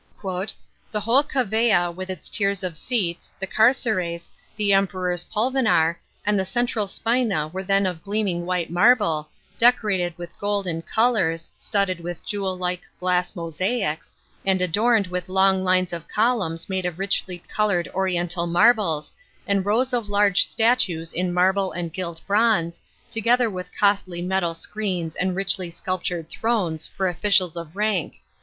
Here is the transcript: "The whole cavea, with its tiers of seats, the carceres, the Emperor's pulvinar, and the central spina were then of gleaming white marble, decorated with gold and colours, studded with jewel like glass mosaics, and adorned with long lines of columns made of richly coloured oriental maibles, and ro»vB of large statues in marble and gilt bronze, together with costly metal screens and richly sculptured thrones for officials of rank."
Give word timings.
"The 0.23 0.99
whole 1.01 1.23
cavea, 1.23 1.91
with 1.93 2.09
its 2.09 2.27
tiers 2.27 2.63
of 2.63 2.75
seats, 2.75 3.31
the 3.39 3.45
carceres, 3.45 4.31
the 4.55 4.73
Emperor's 4.73 5.23
pulvinar, 5.25 5.97
and 6.25 6.39
the 6.39 6.43
central 6.43 6.87
spina 6.87 7.49
were 7.49 7.61
then 7.61 7.85
of 7.85 8.01
gleaming 8.01 8.47
white 8.47 8.71
marble, 8.71 9.29
decorated 9.59 10.17
with 10.17 10.39
gold 10.39 10.65
and 10.65 10.83
colours, 10.87 11.51
studded 11.59 11.99
with 11.99 12.25
jewel 12.25 12.57
like 12.57 12.81
glass 12.99 13.35
mosaics, 13.35 14.15
and 14.43 14.59
adorned 14.59 15.05
with 15.05 15.29
long 15.29 15.63
lines 15.63 15.93
of 15.93 16.07
columns 16.07 16.67
made 16.67 16.87
of 16.87 16.97
richly 16.97 17.37
coloured 17.47 17.87
oriental 17.93 18.47
maibles, 18.47 19.11
and 19.45 19.67
ro»vB 19.67 19.93
of 19.93 20.09
large 20.09 20.45
statues 20.47 21.13
in 21.13 21.31
marble 21.31 21.71
and 21.73 21.93
gilt 21.93 22.21
bronze, 22.25 22.81
together 23.11 23.51
with 23.51 23.69
costly 23.79 24.19
metal 24.23 24.55
screens 24.55 25.15
and 25.17 25.35
richly 25.35 25.69
sculptured 25.69 26.27
thrones 26.27 26.87
for 26.87 27.07
officials 27.07 27.55
of 27.55 27.75
rank." 27.75 28.21